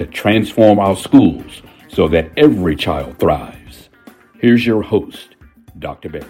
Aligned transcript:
to 0.00 0.06
transform 0.06 0.78
our 0.78 0.96
schools 0.96 1.60
so 1.88 2.08
that 2.08 2.30
every 2.38 2.74
child 2.74 3.18
thrives. 3.18 3.90
Here's 4.38 4.64
your 4.64 4.80
host, 4.80 5.36
Dr. 5.78 6.08
Berry. 6.08 6.24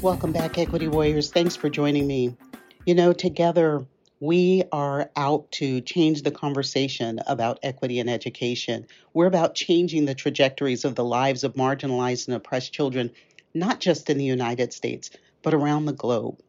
Welcome 0.00 0.32
back, 0.32 0.58
Equity 0.58 0.88
Warriors. 0.88 1.30
Thanks 1.30 1.54
for 1.54 1.70
joining 1.70 2.08
me. 2.08 2.36
You 2.84 2.96
know, 2.96 3.12
together 3.12 3.86
we 4.18 4.64
are 4.72 5.08
out 5.14 5.48
to 5.52 5.80
change 5.82 6.22
the 6.22 6.32
conversation 6.32 7.20
about 7.28 7.60
equity 7.62 8.00
in 8.00 8.08
education. 8.08 8.84
We're 9.14 9.26
about 9.26 9.54
changing 9.54 10.06
the 10.06 10.14
trajectories 10.16 10.84
of 10.84 10.96
the 10.96 11.04
lives 11.04 11.44
of 11.44 11.54
marginalized 11.54 12.26
and 12.26 12.36
oppressed 12.36 12.72
children, 12.72 13.12
not 13.54 13.78
just 13.78 14.10
in 14.10 14.18
the 14.18 14.24
United 14.24 14.72
States, 14.72 15.10
but 15.42 15.54
around 15.54 15.84
the 15.84 15.92
globe. 15.92 16.40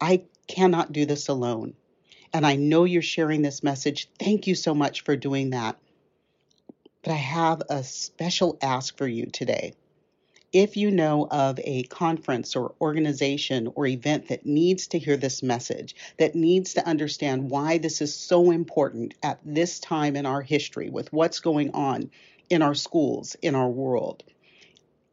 I 0.00 0.22
cannot 0.48 0.92
do 0.92 1.06
this 1.06 1.28
alone. 1.28 1.74
And 2.32 2.46
I 2.46 2.56
know 2.56 2.84
you're 2.84 3.02
sharing 3.02 3.42
this 3.42 3.62
message. 3.62 4.08
Thank 4.18 4.46
you 4.46 4.54
so 4.54 4.74
much 4.74 5.04
for 5.04 5.16
doing 5.16 5.50
that. 5.50 5.78
But 7.02 7.12
I 7.12 7.16
have 7.16 7.62
a 7.70 7.84
special 7.84 8.58
ask 8.60 8.96
for 8.98 9.06
you 9.06 9.26
today. 9.26 9.74
If 10.52 10.78
you 10.78 10.90
know 10.90 11.28
of 11.30 11.60
a 11.62 11.82
conference 11.84 12.56
or 12.56 12.74
organization 12.80 13.70
or 13.74 13.86
event 13.86 14.28
that 14.28 14.46
needs 14.46 14.88
to 14.88 14.98
hear 14.98 15.16
this 15.16 15.42
message, 15.42 15.94
that 16.16 16.34
needs 16.34 16.74
to 16.74 16.86
understand 16.86 17.50
why 17.50 17.78
this 17.78 18.00
is 18.00 18.14
so 18.14 18.50
important 18.50 19.14
at 19.22 19.40
this 19.44 19.78
time 19.78 20.16
in 20.16 20.24
our 20.24 20.40
history 20.40 20.88
with 20.88 21.12
what's 21.12 21.40
going 21.40 21.72
on 21.74 22.10
in 22.48 22.62
our 22.62 22.74
schools, 22.74 23.36
in 23.42 23.54
our 23.54 23.68
world, 23.68 24.24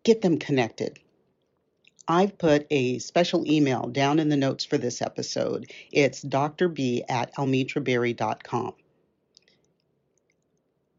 get 0.03 0.21
them 0.21 0.37
connected. 0.37 0.99
I've 2.07 2.37
put 2.37 2.67
a 2.69 2.99
special 2.99 3.49
email 3.49 3.87
down 3.87 4.19
in 4.19 4.29
the 4.29 4.37
notes 4.37 4.63
for 4.63 4.77
this 4.77 5.01
episode. 5.01 5.71
It's 5.91 6.23
drb 6.23 7.03
at 7.09 7.33
almitraberry.com. 7.35 8.73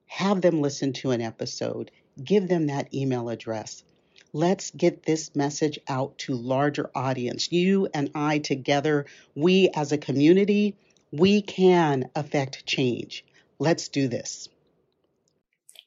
Have 0.07 0.41
them 0.41 0.61
listen 0.61 0.93
to 0.95 1.11
an 1.11 1.21
episode. 1.21 1.91
Give 2.23 2.49
them 2.49 2.67
that 2.67 2.93
email 2.93 3.29
address. 3.29 3.85
Let's 4.33 4.71
get 4.71 5.05
this 5.05 5.35
message 5.37 5.79
out 5.89 6.19
to 6.19 6.35
larger 6.35 6.91
audience. 6.95 7.53
You 7.53 7.89
and 7.95 8.11
I 8.15 8.39
together, 8.39 9.07
we 9.35 9.71
as 9.75 9.93
a 9.93 9.99
community, 9.99 10.77
we 11.13 11.43
can 11.43 12.11
affect 12.15 12.67
change. 12.67 13.25
Let's 13.59 13.89
do 13.89 14.09
this. 14.09 14.49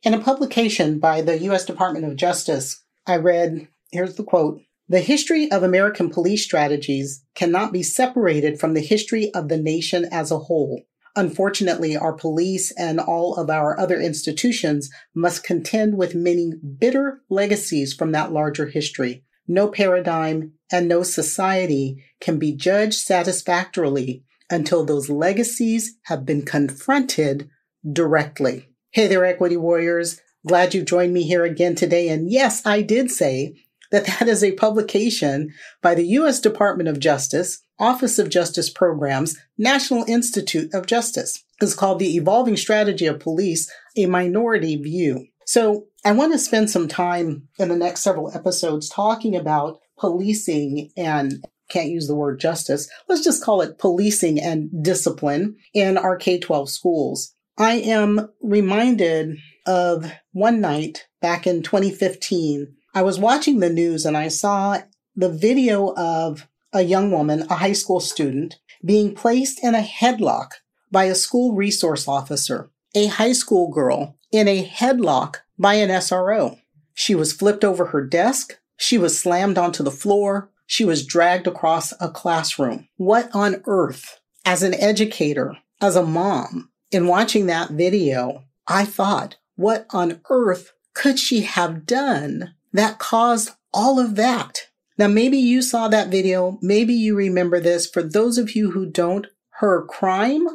In 0.01 0.13
a 0.13 0.21
publication 0.21 0.99
by 0.99 1.21
the 1.21 1.37
U.S. 1.39 1.65
Department 1.65 2.05
of 2.05 2.15
Justice, 2.15 2.81
I 3.05 3.17
read 3.17 3.67
here's 3.91 4.15
the 4.15 4.23
quote 4.23 4.61
the 4.89 5.01
history 5.01 5.49
of 5.51 5.61
American 5.61 6.09
police 6.09 6.43
strategies 6.43 7.23
cannot 7.35 7.71
be 7.71 7.83
separated 7.83 8.59
from 8.59 8.73
the 8.73 8.81
history 8.81 9.31
of 9.35 9.47
the 9.47 9.57
nation 9.57 10.05
as 10.11 10.31
a 10.31 10.39
whole. 10.39 10.81
Unfortunately, 11.15 11.95
our 11.95 12.13
police 12.13 12.71
and 12.71 12.99
all 12.99 13.35
of 13.35 13.51
our 13.51 13.79
other 13.79 13.99
institutions 13.99 14.89
must 15.13 15.43
contend 15.43 15.95
with 15.95 16.15
many 16.15 16.53
bitter 16.79 17.21
legacies 17.29 17.93
from 17.93 18.11
that 18.13 18.31
larger 18.31 18.65
history. 18.65 19.23
No 19.47 19.67
paradigm 19.67 20.53
and 20.71 20.87
no 20.87 21.03
society 21.03 22.03
can 22.19 22.39
be 22.39 22.55
judged 22.55 22.95
satisfactorily 22.95 24.23
until 24.49 24.83
those 24.83 25.09
legacies 25.09 25.97
have 26.03 26.25
been 26.25 26.43
confronted 26.43 27.49
directly. 27.91 28.69
Hey 28.91 29.07
there, 29.07 29.25
equity 29.25 29.57
warriors. 29.57 30.19
Glad 30.47 30.73
you 30.73 30.83
joined 30.83 31.13
me 31.13 31.23
here 31.23 31.43
again 31.43 31.75
today. 31.75 32.09
And 32.09 32.31
yes, 32.31 32.65
I 32.65 32.81
did 32.81 33.11
say 33.11 33.55
that 33.91 34.05
that 34.05 34.27
is 34.27 34.43
a 34.43 34.53
publication 34.53 35.49
by 35.81 35.95
the 35.95 36.05
U.S. 36.07 36.39
Department 36.39 36.89
of 36.89 36.99
Justice, 36.99 37.61
Office 37.79 38.19
of 38.19 38.29
Justice 38.29 38.69
Programs, 38.69 39.37
National 39.57 40.03
Institute 40.07 40.73
of 40.73 40.85
Justice. 40.85 41.43
It's 41.61 41.75
called 41.75 41.99
The 41.99 42.15
Evolving 42.15 42.57
Strategy 42.57 43.05
of 43.05 43.19
Police, 43.19 43.71
a 43.97 44.05
Minority 44.05 44.75
View. 44.75 45.27
So 45.45 45.87
I 46.05 46.11
want 46.11 46.31
to 46.33 46.39
spend 46.39 46.69
some 46.69 46.87
time 46.87 47.47
in 47.57 47.69
the 47.69 47.75
next 47.75 48.01
several 48.01 48.31
episodes 48.35 48.87
talking 48.87 49.35
about 49.35 49.79
policing 49.97 50.91
and 50.95 51.43
can't 51.69 51.89
use 51.89 52.07
the 52.07 52.15
word 52.15 52.39
justice. 52.39 52.89
Let's 53.07 53.23
just 53.23 53.43
call 53.43 53.61
it 53.61 53.77
policing 53.77 54.39
and 54.39 54.69
discipline 54.83 55.55
in 55.73 55.97
our 55.97 56.17
K 56.17 56.39
12 56.39 56.69
schools. 56.69 57.33
I 57.57 57.73
am 57.73 58.29
reminded 58.41 59.37
of 59.65 60.11
one 60.31 60.61
night 60.61 61.07
back 61.21 61.45
in 61.45 61.61
2015 61.61 62.75
I 62.93 63.03
was 63.03 63.19
watching 63.19 63.59
the 63.59 63.69
news 63.69 64.05
and 64.05 64.17
I 64.17 64.29
saw 64.29 64.79
the 65.15 65.29
video 65.29 65.93
of 65.95 66.47
a 66.73 66.81
young 66.81 67.11
woman, 67.11 67.45
a 67.49 67.55
high 67.55 67.73
school 67.73 67.99
student, 67.99 68.59
being 68.83 69.13
placed 69.13 69.63
in 69.63 69.75
a 69.75 69.81
headlock 69.81 70.51
by 70.91 71.05
a 71.05 71.15
school 71.15 71.53
resource 71.53 72.07
officer, 72.07 72.71
a 72.95 73.07
high 73.07 73.33
school 73.33 73.69
girl 73.69 74.15
in 74.31 74.47
a 74.47 74.65
headlock 74.65 75.37
by 75.57 75.75
an 75.75 75.89
SRO. 75.89 76.59
She 76.93 77.15
was 77.15 77.33
flipped 77.33 77.63
over 77.63 77.87
her 77.87 78.05
desk. 78.05 78.59
She 78.77 78.97
was 78.97 79.19
slammed 79.19 79.57
onto 79.57 79.83
the 79.83 79.91
floor. 79.91 80.49
She 80.65 80.85
was 80.85 81.05
dragged 81.05 81.47
across 81.47 81.93
a 81.99 82.09
classroom. 82.09 82.87
What 82.97 83.29
on 83.33 83.61
earth, 83.65 84.19
as 84.45 84.63
an 84.63 84.73
educator, 84.73 85.57
as 85.81 85.95
a 85.95 86.05
mom, 86.05 86.71
in 86.91 87.07
watching 87.07 87.45
that 87.47 87.71
video, 87.71 88.43
I 88.67 88.85
thought, 88.85 89.37
what 89.55 89.85
on 89.91 90.21
earth 90.29 90.73
could 90.93 91.19
she 91.19 91.41
have 91.41 91.85
done 91.85 92.55
that 92.73 92.99
caused 92.99 93.51
all 93.73 93.99
of 93.99 94.15
that. 94.15 94.67
Now, 94.97 95.07
maybe 95.07 95.37
you 95.37 95.61
saw 95.61 95.87
that 95.87 96.09
video. 96.09 96.59
Maybe 96.61 96.93
you 96.93 97.15
remember 97.15 97.59
this. 97.59 97.87
For 97.87 98.03
those 98.03 98.37
of 98.37 98.55
you 98.55 98.71
who 98.71 98.85
don't, 98.85 99.27
her 99.59 99.85
crime, 99.85 100.45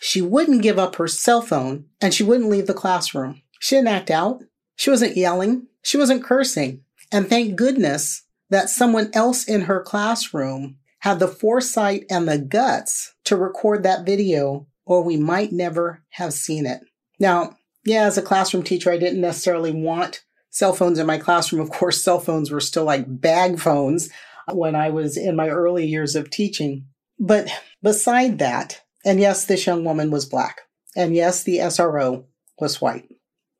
she 0.00 0.20
wouldn't 0.20 0.62
give 0.62 0.78
up 0.78 0.96
her 0.96 1.08
cell 1.08 1.42
phone 1.42 1.86
and 2.00 2.12
she 2.12 2.22
wouldn't 2.22 2.50
leave 2.50 2.66
the 2.66 2.74
classroom. 2.74 3.42
She 3.58 3.76
didn't 3.76 3.88
act 3.88 4.10
out. 4.10 4.42
She 4.76 4.90
wasn't 4.90 5.16
yelling. 5.16 5.66
She 5.82 5.96
wasn't 5.96 6.24
cursing. 6.24 6.84
And 7.12 7.28
thank 7.28 7.56
goodness 7.56 8.22
that 8.50 8.70
someone 8.70 9.10
else 9.12 9.44
in 9.44 9.62
her 9.62 9.82
classroom 9.82 10.76
had 11.00 11.18
the 11.18 11.28
foresight 11.28 12.04
and 12.10 12.28
the 12.28 12.38
guts 12.38 13.14
to 13.24 13.36
record 13.36 13.82
that 13.82 14.04
video, 14.04 14.66
or 14.84 15.02
we 15.02 15.16
might 15.16 15.52
never 15.52 16.02
have 16.10 16.32
seen 16.32 16.66
it. 16.66 16.80
Now, 17.18 17.56
yeah, 17.84 18.04
as 18.04 18.18
a 18.18 18.22
classroom 18.22 18.62
teacher, 18.62 18.90
I 18.90 18.98
didn't 18.98 19.20
necessarily 19.20 19.70
want 19.70 20.22
cell 20.50 20.72
phones 20.72 20.98
in 20.98 21.06
my 21.06 21.18
classroom. 21.18 21.62
Of 21.62 21.70
course, 21.70 22.02
cell 22.02 22.20
phones 22.20 22.50
were 22.50 22.60
still 22.60 22.84
like 22.84 23.04
bag 23.08 23.58
phones 23.58 24.10
when 24.52 24.74
I 24.74 24.90
was 24.90 25.16
in 25.16 25.36
my 25.36 25.48
early 25.48 25.86
years 25.86 26.16
of 26.16 26.30
teaching. 26.30 26.86
But 27.18 27.48
beside 27.82 28.38
that, 28.38 28.82
and 29.04 29.20
yes, 29.20 29.44
this 29.44 29.66
young 29.66 29.84
woman 29.84 30.10
was 30.10 30.26
black. 30.26 30.62
And 30.96 31.14
yes, 31.14 31.44
the 31.44 31.58
SRO 31.58 32.24
was 32.58 32.80
white. 32.80 33.08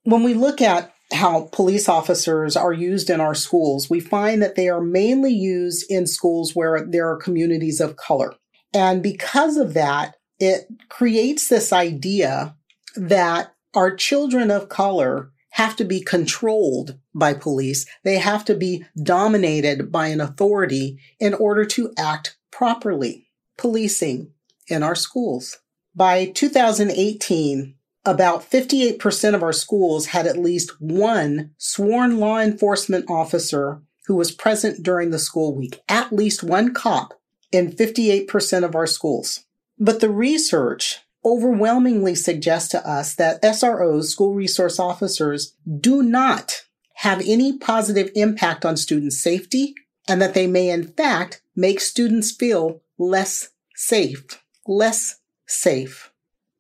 When 0.05 0.23
we 0.23 0.35
look 0.35 0.61
at 0.61 0.93
how 1.13 1.49
police 1.53 1.89
officers 1.89 2.57
are 2.57 2.73
used 2.73 3.11
in 3.11 3.21
our 3.21 3.35
schools, 3.35 3.91
we 3.91 4.01
find 4.01 4.43
that 4.43 4.55
they 4.55 4.69
are 4.69 4.81
mainly 4.81 5.33
used 5.33 5.91
in 5.91 6.07
schools 6.07 6.55
where 6.55 6.87
there 6.87 7.09
are 7.09 7.17
communities 7.17 7.81
of 7.81 7.97
color. 7.97 8.35
And 8.73 9.03
because 9.03 9.57
of 9.57 9.75
that, 9.75 10.17
it 10.39 10.67
creates 10.89 11.49
this 11.49 11.73
idea 11.73 12.57
that 12.97 13.55
our 13.75 13.95
children 13.95 14.51
of 14.51 14.69
color 14.69 15.31
have 15.51 15.77
to 15.77 15.85
be 15.85 16.01
controlled 16.01 16.99
by 17.15 17.35
police. 17.35 17.87
They 18.05 18.19
have 18.19 18.45
to 18.47 18.55
be 18.55 18.85
dominated 19.03 19.91
by 19.91 20.09
an 20.09 20.21
authority 20.21 20.99
in 21.19 21.35
order 21.35 21.65
to 21.67 21.93
act 21.99 22.37
properly. 22.51 23.29
Policing 23.57 24.33
in 24.69 24.83
our 24.83 24.95
schools. 24.95 25.59
By 25.95 26.27
2018, 26.27 27.75
about 28.05 28.49
58% 28.49 29.35
of 29.35 29.43
our 29.43 29.53
schools 29.53 30.07
had 30.07 30.27
at 30.27 30.39
least 30.39 30.81
one 30.81 31.51
sworn 31.59 32.19
law 32.19 32.39
enforcement 32.39 33.11
officer 33.11 33.83
who 34.07 34.17
was 34.17 34.33
present 34.33 34.83
during 34.83 35.11
the 35.11 35.19
school 35.19 35.55
week, 35.55 35.81
at 35.89 36.13
least 36.13 36.43
one 36.43 36.73
cop 36.73 37.21
in 37.53 37.71
58% 37.71 38.65
of 38.65 38.75
our 38.75 38.87
schools. 38.87 39.45
But 39.79 40.01
the 40.01 40.11
research 40.11 41.01
overwhelmingly 41.25 42.15
suggest 42.15 42.71
to 42.71 42.89
us 42.89 43.15
that 43.15 43.43
SROs, 43.43 44.05
school 44.05 44.35
resource 44.35 44.79
officers, 44.79 45.55
do 45.81 46.03
not 46.03 46.63
have 46.97 47.23
any 47.27 47.57
positive 47.57 48.11
impact 48.15 48.65
on 48.65 48.77
student 48.77 49.13
safety 49.13 49.75
and 50.09 50.21
that 50.21 50.35
they 50.35 50.47
may 50.47 50.71
in 50.71 50.85
fact 50.85 51.43
make 51.55 51.81
students 51.81 52.31
feel 52.31 52.83
less 52.99 53.51
safe, 53.75 54.43
less 54.67 55.17
safe. 55.47 56.13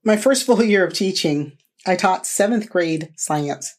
my 0.02 0.16
first 0.16 0.46
full 0.46 0.62
year 0.62 0.84
of 0.84 0.94
teaching, 0.94 1.52
I 1.86 1.96
taught 1.96 2.26
seventh 2.26 2.70
grade 2.70 3.12
science. 3.16 3.76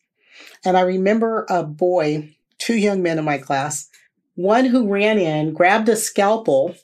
And 0.64 0.78
I 0.78 0.82
remember 0.82 1.46
a 1.50 1.64
boy, 1.64 2.36
two 2.58 2.76
young 2.76 3.02
men 3.02 3.18
in 3.18 3.26
my 3.26 3.38
class, 3.38 3.90
one 4.36 4.66
who 4.66 4.92
ran 4.92 5.18
in, 5.18 5.54
grabbed 5.54 5.90
a 5.90 5.96
scalpel 5.96 6.76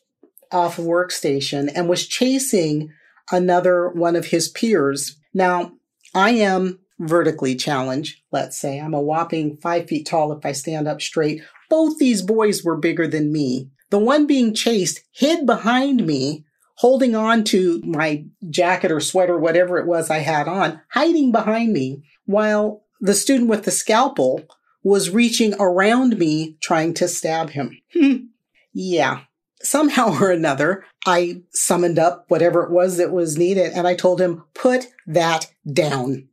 off 0.51 0.79
a 0.79 0.81
workstation, 0.81 1.71
and 1.73 1.87
was 1.87 2.07
chasing 2.07 2.91
another 3.31 3.89
one 3.89 4.15
of 4.15 4.27
his 4.27 4.49
peers. 4.49 5.17
Now, 5.33 5.73
I 6.13 6.31
am 6.31 6.79
vertically 6.99 7.55
challenged, 7.55 8.21
let's 8.31 8.57
say. 8.57 8.79
I'm 8.79 8.93
a 8.93 9.01
whopping 9.01 9.57
five 9.57 9.87
feet 9.87 10.07
tall 10.07 10.31
if 10.31 10.45
I 10.45 10.51
stand 10.51 10.87
up 10.87 11.01
straight. 11.01 11.41
Both 11.69 11.97
these 11.97 12.21
boys 12.21 12.63
were 12.63 12.77
bigger 12.77 13.07
than 13.07 13.31
me. 13.31 13.69
The 13.89 13.99
one 13.99 14.27
being 14.27 14.53
chased 14.53 15.01
hid 15.13 15.45
behind 15.45 16.05
me, 16.05 16.45
holding 16.75 17.15
on 17.15 17.43
to 17.45 17.81
my 17.85 18.25
jacket 18.49 18.91
or 18.91 18.99
sweater, 18.99 19.37
whatever 19.37 19.77
it 19.77 19.87
was 19.87 20.09
I 20.09 20.19
had 20.19 20.47
on, 20.47 20.81
hiding 20.91 21.31
behind 21.31 21.71
me, 21.71 22.03
while 22.25 22.83
the 22.99 23.13
student 23.13 23.49
with 23.49 23.63
the 23.63 23.71
scalpel 23.71 24.43
was 24.83 25.09
reaching 25.09 25.53
around 25.59 26.17
me 26.17 26.57
trying 26.61 26.93
to 26.95 27.07
stab 27.07 27.51
him. 27.51 27.77
yeah. 28.73 29.21
Somehow 29.61 30.17
or 30.21 30.31
another, 30.31 30.85
I 31.05 31.41
summoned 31.51 31.99
up 31.99 32.25
whatever 32.27 32.63
it 32.63 32.71
was 32.71 32.97
that 32.97 33.11
was 33.11 33.37
needed 33.37 33.73
and 33.73 33.87
I 33.87 33.95
told 33.95 34.21
him, 34.21 34.43
put 34.53 34.87
that 35.05 35.51
down. 35.71 36.29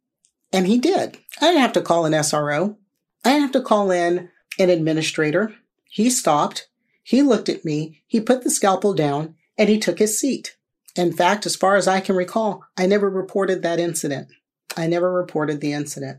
And 0.52 0.66
he 0.66 0.78
did. 0.78 1.18
I 1.40 1.46
didn't 1.46 1.62
have 1.62 1.72
to 1.72 1.82
call 1.82 2.06
an 2.06 2.12
SRO. 2.12 2.76
I 3.24 3.30
didn't 3.30 3.42
have 3.42 3.52
to 3.52 3.62
call 3.62 3.90
in 3.90 4.30
an 4.58 4.70
administrator. 4.70 5.54
He 5.88 6.10
stopped. 6.10 6.68
He 7.02 7.22
looked 7.22 7.48
at 7.48 7.64
me. 7.64 8.02
He 8.06 8.20
put 8.20 8.44
the 8.44 8.50
scalpel 8.50 8.94
down 8.94 9.34
and 9.58 9.68
he 9.68 9.78
took 9.78 9.98
his 9.98 10.18
seat. 10.18 10.56
In 10.96 11.12
fact, 11.12 11.44
as 11.44 11.56
far 11.56 11.76
as 11.76 11.88
I 11.88 12.00
can 12.00 12.14
recall, 12.14 12.64
I 12.76 12.86
never 12.86 13.10
reported 13.10 13.62
that 13.62 13.80
incident. 13.80 14.28
I 14.76 14.86
never 14.86 15.12
reported 15.12 15.60
the 15.60 15.72
incident. 15.72 16.18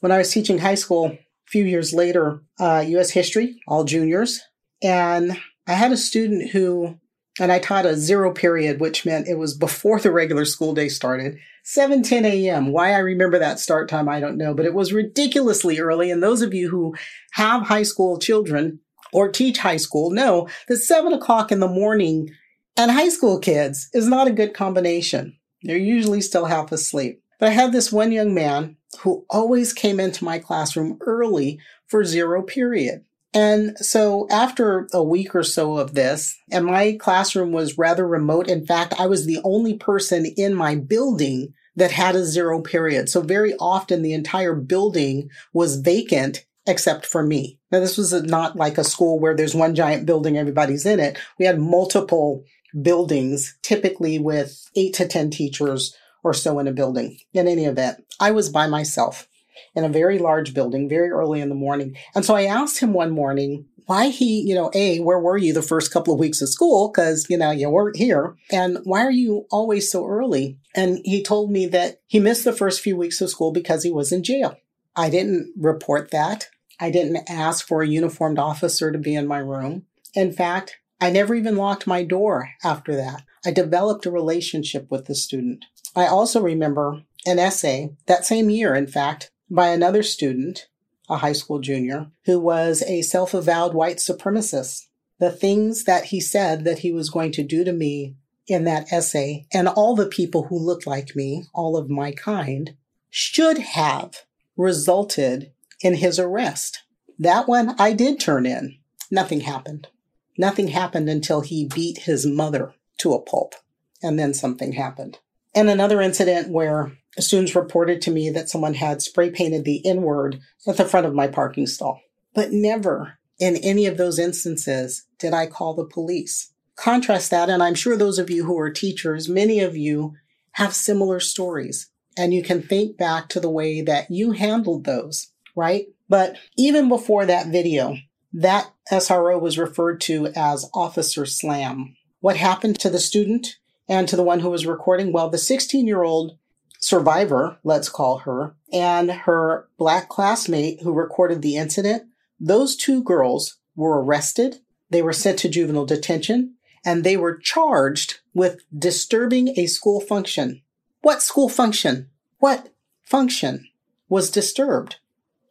When 0.00 0.12
I 0.12 0.18
was 0.18 0.30
teaching 0.30 0.58
high 0.58 0.74
school 0.74 1.06
a 1.06 1.18
few 1.46 1.64
years 1.64 1.92
later, 1.92 2.42
uh, 2.58 2.84
U.S. 2.88 3.10
history, 3.10 3.60
all 3.66 3.84
juniors, 3.84 4.40
and 4.82 5.38
I 5.66 5.72
had 5.72 5.92
a 5.92 5.96
student 5.96 6.50
who, 6.50 6.98
and 7.40 7.50
I 7.50 7.58
taught 7.58 7.86
a 7.86 7.96
zero 7.96 8.32
period, 8.32 8.80
which 8.80 9.04
meant 9.04 9.28
it 9.28 9.38
was 9.38 9.54
before 9.54 9.98
the 9.98 10.12
regular 10.12 10.44
school 10.44 10.74
day 10.74 10.88
started. 10.88 11.38
7 11.64 12.02
10 12.02 12.24
a.m. 12.24 12.70
Why 12.72 12.92
I 12.92 12.98
remember 12.98 13.38
that 13.38 13.58
start 13.58 13.88
time, 13.88 14.08
I 14.08 14.20
don't 14.20 14.36
know, 14.36 14.54
but 14.54 14.66
it 14.66 14.74
was 14.74 14.92
ridiculously 14.92 15.80
early. 15.80 16.10
And 16.10 16.22
those 16.22 16.40
of 16.40 16.54
you 16.54 16.70
who 16.70 16.94
have 17.32 17.62
high 17.62 17.82
school 17.82 18.18
children 18.18 18.78
or 19.12 19.30
teach 19.30 19.58
high 19.58 19.76
school 19.76 20.10
know 20.10 20.48
that 20.68 20.76
7 20.76 21.12
o'clock 21.12 21.50
in 21.50 21.58
the 21.58 21.68
morning 21.68 22.30
and 22.76 22.90
high 22.90 23.08
school 23.08 23.40
kids 23.40 23.88
is 23.92 24.06
not 24.06 24.28
a 24.28 24.32
good 24.32 24.54
combination. 24.54 25.36
They're 25.62 25.76
usually 25.76 26.20
still 26.20 26.44
half 26.44 26.70
asleep. 26.70 27.20
But 27.40 27.48
I 27.48 27.52
had 27.52 27.72
this 27.72 27.90
one 27.90 28.12
young 28.12 28.32
man 28.32 28.76
who 29.00 29.26
always 29.28 29.72
came 29.72 29.98
into 29.98 30.24
my 30.24 30.38
classroom 30.38 30.98
early 31.00 31.58
for 31.88 32.04
zero 32.04 32.42
period. 32.42 33.04
And 33.36 33.76
so 33.76 34.26
after 34.30 34.88
a 34.94 35.02
week 35.02 35.34
or 35.34 35.42
so 35.42 35.76
of 35.76 35.92
this, 35.92 36.34
and 36.50 36.64
my 36.64 36.96
classroom 36.98 37.52
was 37.52 37.76
rather 37.76 38.08
remote. 38.08 38.48
In 38.48 38.64
fact, 38.64 38.94
I 38.98 39.06
was 39.08 39.26
the 39.26 39.40
only 39.44 39.74
person 39.74 40.24
in 40.38 40.54
my 40.54 40.74
building 40.74 41.52
that 41.76 41.90
had 41.90 42.16
a 42.16 42.24
zero 42.24 42.62
period. 42.62 43.10
So 43.10 43.20
very 43.20 43.52
often 43.60 44.00
the 44.00 44.14
entire 44.14 44.54
building 44.54 45.28
was 45.52 45.76
vacant 45.76 46.46
except 46.66 47.04
for 47.04 47.22
me. 47.22 47.60
Now, 47.70 47.80
this 47.80 47.98
was 47.98 48.14
not 48.22 48.56
like 48.56 48.78
a 48.78 48.84
school 48.84 49.20
where 49.20 49.36
there's 49.36 49.54
one 49.54 49.74
giant 49.74 50.06
building, 50.06 50.38
everybody's 50.38 50.86
in 50.86 50.98
it. 50.98 51.18
We 51.38 51.44
had 51.44 51.60
multiple 51.60 52.42
buildings, 52.80 53.58
typically 53.62 54.18
with 54.18 54.66
eight 54.76 54.94
to 54.94 55.06
10 55.06 55.28
teachers 55.28 55.94
or 56.24 56.32
so 56.32 56.58
in 56.58 56.68
a 56.68 56.72
building. 56.72 57.18
In 57.34 57.48
any 57.48 57.66
event, 57.66 58.02
I 58.18 58.30
was 58.30 58.48
by 58.48 58.66
myself 58.66 59.28
in 59.74 59.84
a 59.84 59.88
very 59.88 60.18
large 60.18 60.54
building 60.54 60.88
very 60.88 61.10
early 61.10 61.40
in 61.40 61.48
the 61.48 61.54
morning. 61.54 61.96
And 62.14 62.24
so 62.24 62.34
I 62.34 62.44
asked 62.44 62.80
him 62.80 62.92
one 62.92 63.10
morning 63.10 63.66
why 63.86 64.08
he, 64.08 64.40
you 64.40 64.54
know, 64.54 64.70
A, 64.74 64.98
where 64.98 65.18
were 65.18 65.36
you 65.38 65.52
the 65.52 65.62
first 65.62 65.92
couple 65.92 66.12
of 66.12 66.20
weeks 66.20 66.42
of 66.42 66.48
school? 66.48 66.90
Cause, 66.90 67.26
you 67.30 67.38
know, 67.38 67.52
you 67.52 67.70
weren't 67.70 67.96
here. 67.96 68.36
And 68.50 68.78
why 68.84 69.04
are 69.04 69.12
you 69.12 69.46
always 69.50 69.90
so 69.90 70.06
early? 70.06 70.58
And 70.74 70.98
he 71.04 71.22
told 71.22 71.52
me 71.52 71.66
that 71.66 72.00
he 72.06 72.18
missed 72.18 72.44
the 72.44 72.52
first 72.52 72.80
few 72.80 72.96
weeks 72.96 73.20
of 73.20 73.30
school 73.30 73.52
because 73.52 73.84
he 73.84 73.90
was 73.90 74.10
in 74.10 74.24
jail. 74.24 74.56
I 74.96 75.08
didn't 75.08 75.52
report 75.56 76.10
that. 76.10 76.48
I 76.80 76.90
didn't 76.90 77.30
ask 77.30 77.66
for 77.66 77.82
a 77.82 77.88
uniformed 77.88 78.38
officer 78.38 78.90
to 78.90 78.98
be 78.98 79.14
in 79.14 79.26
my 79.26 79.38
room. 79.38 79.84
In 80.14 80.32
fact, 80.32 80.78
I 81.00 81.10
never 81.10 81.34
even 81.34 81.56
locked 81.56 81.86
my 81.86 82.02
door 82.02 82.50
after 82.64 82.96
that. 82.96 83.22
I 83.44 83.50
developed 83.50 84.06
a 84.06 84.10
relationship 84.10 84.90
with 84.90 85.06
the 85.06 85.14
student. 85.14 85.64
I 85.94 86.06
also 86.06 86.40
remember 86.40 87.02
an 87.26 87.38
essay 87.38 87.90
that 88.06 88.24
same 88.24 88.50
year, 88.50 88.74
in 88.74 88.86
fact, 88.86 89.30
by 89.50 89.68
another 89.68 90.02
student, 90.02 90.68
a 91.08 91.18
high 91.18 91.32
school 91.32 91.60
junior, 91.60 92.10
who 92.24 92.38
was 92.38 92.82
a 92.82 93.02
self 93.02 93.34
avowed 93.34 93.74
white 93.74 93.98
supremacist. 93.98 94.86
The 95.18 95.30
things 95.30 95.84
that 95.84 96.06
he 96.06 96.20
said 96.20 96.64
that 96.64 96.80
he 96.80 96.92
was 96.92 97.10
going 97.10 97.32
to 97.32 97.42
do 97.42 97.64
to 97.64 97.72
me 97.72 98.16
in 98.46 98.64
that 98.64 98.92
essay 98.92 99.46
and 99.52 99.66
all 99.68 99.96
the 99.96 100.06
people 100.06 100.44
who 100.44 100.58
looked 100.58 100.86
like 100.86 101.16
me, 101.16 101.44
all 101.54 101.76
of 101.76 101.90
my 101.90 102.12
kind, 102.12 102.76
should 103.10 103.58
have 103.58 104.24
resulted 104.56 105.52
in 105.80 105.94
his 105.94 106.18
arrest. 106.18 106.82
That 107.18 107.48
one 107.48 107.74
I 107.78 107.92
did 107.92 108.20
turn 108.20 108.46
in. 108.46 108.76
Nothing 109.10 109.40
happened. 109.40 109.88
Nothing 110.36 110.68
happened 110.68 111.08
until 111.08 111.40
he 111.40 111.68
beat 111.72 111.98
his 111.98 112.26
mother 112.26 112.74
to 112.98 113.14
a 113.14 113.22
pulp. 113.22 113.54
And 114.02 114.18
then 114.18 114.34
something 114.34 114.72
happened. 114.72 115.18
And 115.56 115.70
another 115.70 116.02
incident 116.02 116.50
where 116.50 116.92
students 117.18 117.56
reported 117.56 118.02
to 118.02 118.10
me 118.10 118.28
that 118.28 118.50
someone 118.50 118.74
had 118.74 119.00
spray 119.00 119.30
painted 119.30 119.64
the 119.64 119.84
N 119.86 120.02
word 120.02 120.38
at 120.68 120.76
the 120.76 120.84
front 120.84 121.06
of 121.06 121.14
my 121.14 121.26
parking 121.26 121.66
stall. 121.66 122.02
But 122.34 122.52
never 122.52 123.18
in 123.38 123.56
any 123.56 123.86
of 123.86 123.96
those 123.96 124.18
instances 124.18 125.06
did 125.18 125.32
I 125.32 125.46
call 125.46 125.74
the 125.74 125.86
police. 125.86 126.52
Contrast 126.76 127.30
that, 127.30 127.48
and 127.48 127.62
I'm 127.62 127.74
sure 127.74 127.96
those 127.96 128.18
of 128.18 128.28
you 128.28 128.44
who 128.44 128.58
are 128.58 128.70
teachers, 128.70 129.30
many 129.30 129.60
of 129.60 129.74
you 129.74 130.12
have 130.52 130.74
similar 130.74 131.20
stories, 131.20 131.90
and 132.18 132.34
you 132.34 132.42
can 132.42 132.60
think 132.60 132.98
back 132.98 133.30
to 133.30 133.40
the 133.40 133.50
way 133.50 133.80
that 133.80 134.10
you 134.10 134.32
handled 134.32 134.84
those, 134.84 135.32
right? 135.54 135.86
But 136.06 136.36
even 136.58 136.90
before 136.90 137.24
that 137.24 137.46
video, 137.46 137.96
that 138.34 138.70
SRO 138.92 139.40
was 139.40 139.58
referred 139.58 140.02
to 140.02 140.26
as 140.36 140.68
Officer 140.74 141.24
Slam. 141.24 141.96
What 142.20 142.36
happened 142.36 142.78
to 142.80 142.90
the 142.90 143.00
student 143.00 143.56
and 143.88 144.08
to 144.08 144.16
the 144.16 144.22
one 144.22 144.40
who 144.40 144.50
was 144.50 144.66
recording? 144.66 145.12
Well, 145.12 145.28
the 145.28 145.38
16 145.38 145.86
year 145.86 146.02
old 146.02 146.38
survivor, 146.78 147.58
let's 147.64 147.88
call 147.88 148.18
her, 148.18 148.54
and 148.72 149.10
her 149.10 149.68
black 149.78 150.08
classmate 150.08 150.82
who 150.82 150.92
recorded 150.92 151.42
the 151.42 151.56
incident, 151.56 152.04
those 152.38 152.76
two 152.76 153.02
girls 153.02 153.58
were 153.74 154.02
arrested. 154.02 154.60
They 154.90 155.02
were 155.02 155.12
sent 155.12 155.38
to 155.40 155.48
juvenile 155.48 155.86
detention 155.86 156.54
and 156.84 157.02
they 157.02 157.16
were 157.16 157.36
charged 157.36 158.20
with 158.32 158.62
disturbing 158.76 159.58
a 159.58 159.66
school 159.66 160.00
function. 160.00 160.62
What 161.02 161.22
school 161.22 161.48
function? 161.48 162.10
What 162.38 162.72
function 163.02 163.68
was 164.08 164.30
disturbed? 164.30 164.96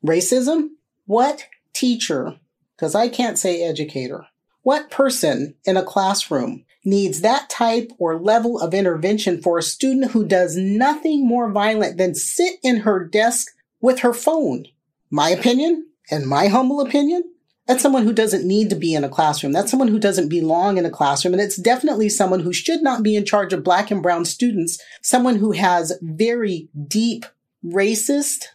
Racism? 0.04 0.70
What 1.06 1.46
teacher, 1.74 2.40
because 2.76 2.96
I 2.96 3.10
can't 3.10 3.38
say 3.38 3.62
educator, 3.62 4.26
what 4.64 4.90
person 4.90 5.56
in 5.66 5.78
a 5.78 5.84
classroom 5.84 6.65
needs 6.86 7.22
that 7.22 7.50
type 7.50 7.92
or 7.98 8.20
level 8.20 8.60
of 8.60 8.74
intervention 8.74 9.42
for 9.42 9.58
a 9.58 9.64
student 9.64 10.12
who 10.12 10.26
does 10.26 10.56
nothing 10.56 11.28
more 11.28 11.52
violent 11.52 11.98
than 11.98 12.16
sit 12.16 12.56
in 12.64 12.78
her 12.78 13.04
desk 13.04 13.48
with 13.82 14.00
her 14.00 14.14
phone. 14.14 14.66
My 15.10 15.30
opinion, 15.30 15.88
and 16.10 16.28
my 16.28 16.48
humble 16.48 16.80
opinion, 16.80 17.24
that's 17.68 17.82
someone 17.82 18.04
who 18.04 18.14
doesn't 18.14 18.48
need 18.48 18.70
to 18.70 18.76
be 18.76 18.94
in 18.94 19.04
a 19.04 19.10
classroom. 19.10 19.52
That's 19.52 19.72
someone 19.72 19.88
who 19.88 19.98
doesn't 19.98 20.30
belong 20.30 20.78
in 20.78 20.86
a 20.86 20.92
classroom. 20.92 21.34
And 21.34 21.42
it's 21.42 21.58
definitely 21.58 22.10
someone 22.10 22.42
who 22.42 22.54
should 22.54 22.84
not 22.84 23.02
be 23.02 23.16
in 23.16 23.26
charge 23.26 23.54
of 23.54 23.64
black 23.64 23.90
and 23.90 24.04
brown 24.04 24.26
students. 24.26 24.80
Someone 25.02 25.38
who 25.38 25.52
has 25.54 25.98
very 26.02 26.70
deep 26.88 27.26
racist, 27.66 28.46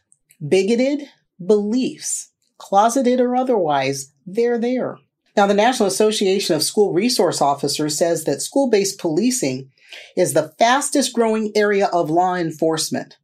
bigoted 0.46 1.08
beliefs, 1.44 2.30
closeted 2.58 3.20
or 3.20 3.34
otherwise. 3.34 4.12
They're 4.26 4.58
there. 4.58 4.98
Now, 5.40 5.46
the 5.46 5.54
National 5.54 5.86
Association 5.88 6.54
of 6.54 6.62
School 6.62 6.92
Resource 6.92 7.40
Officers 7.40 7.96
says 7.96 8.24
that 8.24 8.42
school 8.42 8.68
based 8.68 8.98
policing 8.98 9.70
is 10.14 10.34
the 10.34 10.52
fastest 10.58 11.14
growing 11.14 11.50
area 11.56 11.86
of 11.94 12.10
law 12.10 12.34
enforcement. 12.34 13.16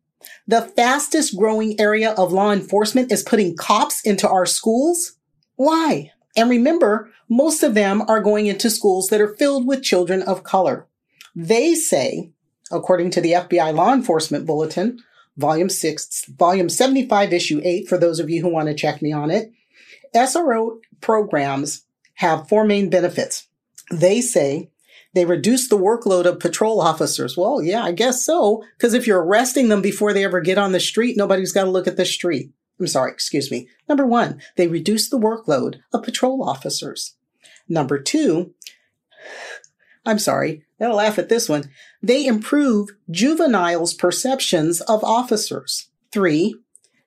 The 0.47 0.63
fastest 0.63 1.37
growing 1.37 1.79
area 1.79 2.13
of 2.13 2.33
law 2.33 2.53
enforcement 2.53 3.13
is 3.13 3.23
putting 3.23 3.55
cops 3.55 4.01
into 4.01 4.27
our 4.27 4.47
schools. 4.47 5.19
Why? 5.57 6.11
And 6.35 6.49
remember, 6.49 7.13
most 7.29 7.63
of 7.63 7.75
them 7.75 8.01
are 8.09 8.23
going 8.23 8.47
into 8.47 8.71
schools 8.71 9.09
that 9.09 9.21
are 9.21 9.37
filled 9.37 9.67
with 9.67 9.83
children 9.83 10.23
of 10.23 10.43
color. 10.43 10.87
They 11.35 11.75
say, 11.75 12.33
according 12.73 13.11
to 13.11 13.21
the 13.21 13.33
FBI 13.33 13.75
Law 13.75 13.93
Enforcement 13.93 14.47
Bulletin, 14.47 15.01
volume 15.37 15.69
6, 15.69 16.31
volume 16.31 16.71
75, 16.71 17.35
issue 17.35 17.61
8, 17.63 17.87
for 17.87 17.99
those 17.99 18.21
of 18.21 18.31
you 18.31 18.41
who 18.41 18.49
want 18.49 18.69
to 18.69 18.75
check 18.75 19.03
me 19.03 19.13
on 19.13 19.31
it, 19.31 19.53
SRO 20.15 20.79
programs 21.03 21.83
have 22.17 22.49
four 22.49 22.65
main 22.65 22.91
benefits. 22.91 23.49
They 23.91 24.21
say 24.21 24.71
They 25.17 25.25
reduce 25.25 25.67
the 25.69 25.79
workload 25.79 26.27
of 26.27 26.41
patrol 26.41 26.79
officers. 26.79 27.39
Well, 27.39 27.63
yeah, 27.63 27.83
I 27.83 27.93
guess 27.93 28.23
so. 28.23 28.63
Because 28.77 28.93
if 28.93 29.07
you're 29.07 29.23
arresting 29.23 29.71
them 29.71 29.81
before 29.81 30.13
they 30.13 30.23
ever 30.25 30.43
get 30.43 30.59
on 30.59 30.73
the 30.73 30.81
street, 30.81 31.17
nobody's 31.17 31.53
got 31.53 31.65
to 31.65 31.71
look 31.71 31.87
at 31.87 31.97
the 31.97 32.05
street. 32.05 32.51
I'm 32.79 32.87
sorry, 32.87 33.13
excuse 33.13 33.51
me. 33.51 33.67
Number 33.89 34.05
one, 34.05 34.43
they 34.57 34.69
reduce 34.69 35.09
the 35.09 35.19
workload 35.19 35.77
of 35.91 36.03
patrol 36.03 36.47
officers. 36.47 37.15
Number 37.67 37.99
two, 37.99 38.53
I'm 40.05 40.19
sorry, 40.19 40.67
I'll 40.79 40.97
laugh 40.97 41.19
at 41.19 41.31
this 41.31 41.49
one. 41.49 41.71
They 42.03 42.27
improve 42.27 42.91
juveniles' 43.11 43.95
perceptions 43.95 44.83
of 44.83 45.03
officers. 45.03 45.89
Three, 46.13 46.55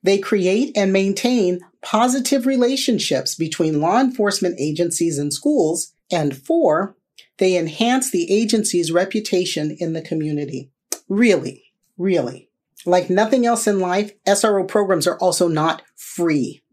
they 0.01 0.17
create 0.17 0.75
and 0.75 0.91
maintain 0.91 1.59
positive 1.81 2.45
relationships 2.45 3.36
between 3.36 3.81
law 3.81 4.00
enforcement 4.00 4.59
agencies 4.59 5.17
and 5.17 5.33
schools. 5.33 5.93
And 6.12 6.36
four, 6.36 6.95
they 7.38 7.57
enhance 7.57 8.12
the 8.12 8.31
agency's 8.31 8.91
reputation 8.91 9.75
in 9.79 9.93
the 9.93 10.01
community. 10.01 10.71
Really, 11.07 11.63
really. 11.98 12.50
Like 12.86 13.09
nothing 13.09 13.45
else 13.45 13.67
in 13.67 13.79
life, 13.79 14.12
SRO 14.25 14.67
programs 14.67 15.07
are 15.07 15.17
also 15.17 15.48
not 15.48 15.81
free. 15.95 16.63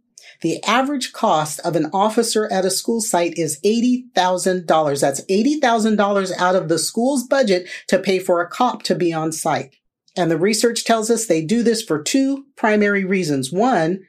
The 0.43 0.63
average 0.65 1.13
cost 1.13 1.61
of 1.61 1.77
an 1.77 1.87
officer 1.93 2.51
at 2.53 2.65
a 2.65 2.71
school 2.71 3.01
site 3.01 3.35
is 3.37 3.61
$80,000. 3.65 5.01
That's 5.01 5.25
$80,000 5.25 6.33
out 6.39 6.55
of 6.55 6.69
the 6.69 6.79
school's 6.79 7.25
budget 7.25 7.69
to 7.89 7.99
pay 7.99 8.19
for 8.19 8.41
a 8.41 8.49
cop 8.49 8.83
to 8.85 8.95
be 8.95 9.13
on 9.13 9.33
site. 9.33 9.75
And 10.17 10.31
the 10.31 10.39
research 10.39 10.85
tells 10.85 11.11
us 11.11 11.27
they 11.27 11.43
do 11.43 11.63
this 11.63 11.83
for 11.83 12.03
two 12.03 12.47
primary 12.57 13.05
reasons. 13.05 13.53
One, 13.53 14.01